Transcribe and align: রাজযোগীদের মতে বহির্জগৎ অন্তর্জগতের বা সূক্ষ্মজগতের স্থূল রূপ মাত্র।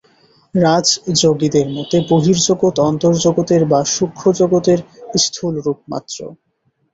রাজযোগীদের 0.55 1.67
মতে 1.69 1.97
বহির্জগৎ 2.09 2.75
অন্তর্জগতের 2.89 3.61
বা 3.65 3.79
সূক্ষ্মজগতের 3.95 4.79
স্থূল 5.17 5.53
রূপ 5.65 5.79
মাত্র। 5.89 6.17